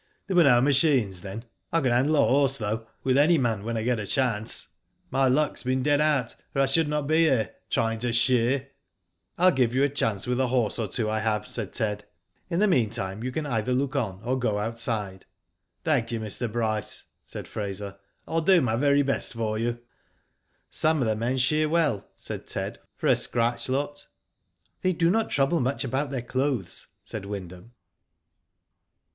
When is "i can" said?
1.71-1.91